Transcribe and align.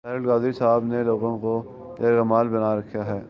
طاہر 0.03 0.15
القادری 0.15 0.51
صاحب 0.51 0.83
نے 0.83 1.03
لوگوں 1.03 1.37
کو 1.39 1.51
یرغمال 1.99 2.47
بنا 2.47 2.75
رکھا 2.75 3.05
ہے۔ 3.05 3.19